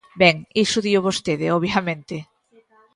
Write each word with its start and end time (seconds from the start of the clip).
Ben, 0.21 0.35
iso 0.63 0.79
dío 0.85 1.05
vostede, 1.07 1.47
obviamente. 1.57 2.15